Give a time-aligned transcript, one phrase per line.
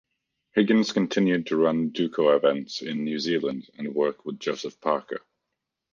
[0.55, 5.21] Higgins continues to run Duco Events in New Zealand and work with Joseph Parker.